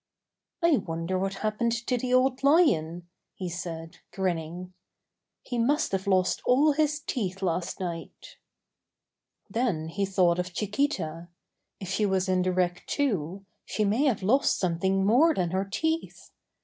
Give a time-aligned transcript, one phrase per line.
[0.63, 4.73] ^'I wonder what happened to the Old Lion," he said, grinning.
[5.47, 8.37] ''He must have lost all his teeth last night."
[9.47, 11.27] Then he thought of Chiquita.
[11.79, 15.69] If she was in the wreck, too, she may have lost something more than her
[15.71, 16.31] teeth.